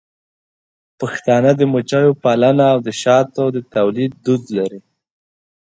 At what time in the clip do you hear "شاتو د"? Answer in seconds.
3.01-3.57